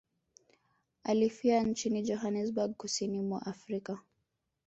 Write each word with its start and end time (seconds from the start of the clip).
Alifia 1.03 1.63
nchini 1.63 2.01
Johannesburg 2.01 2.73
kusini 2.77 3.21
mwa 3.21 3.45
Afrika 3.45 3.99